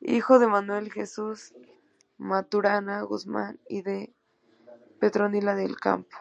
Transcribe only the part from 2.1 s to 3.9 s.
Maturana Guzmán y